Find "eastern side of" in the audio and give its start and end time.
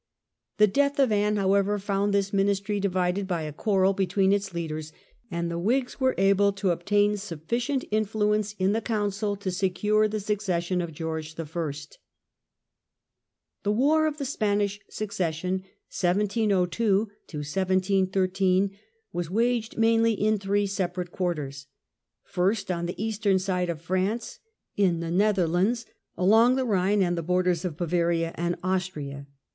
22.99-23.79